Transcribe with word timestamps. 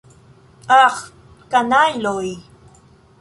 Aĥ, 0.77 0.95
kanajloj! 1.51 2.27